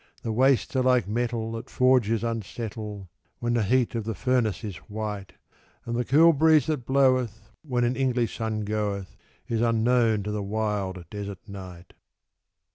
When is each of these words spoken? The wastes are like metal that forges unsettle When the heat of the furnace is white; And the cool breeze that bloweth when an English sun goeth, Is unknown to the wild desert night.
The 0.23 0.31
wastes 0.31 0.75
are 0.75 0.81
like 0.81 1.07
metal 1.07 1.51
that 1.51 1.69
forges 1.69 2.23
unsettle 2.23 3.11
When 3.37 3.53
the 3.53 3.61
heat 3.61 3.93
of 3.93 4.03
the 4.03 4.15
furnace 4.15 4.63
is 4.63 4.77
white; 4.89 5.33
And 5.85 5.95
the 5.95 6.03
cool 6.03 6.33
breeze 6.33 6.65
that 6.65 6.87
bloweth 6.87 7.51
when 7.61 7.83
an 7.83 7.95
English 7.95 8.37
sun 8.39 8.61
goeth, 8.61 9.15
Is 9.47 9.61
unknown 9.61 10.23
to 10.23 10.31
the 10.31 10.41
wild 10.41 11.05
desert 11.11 11.47
night. 11.47 11.93